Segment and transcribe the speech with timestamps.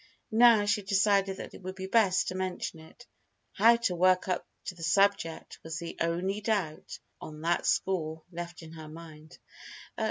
[0.31, 3.05] Now, she decided that it would be best to mention it.
[3.51, 8.63] How to work up to the subject was the only doubt on that score left
[8.63, 9.37] in her mind.